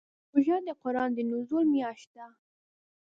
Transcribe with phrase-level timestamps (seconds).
[0.33, 2.27] روژه د قرآن د نزول میاشت ده.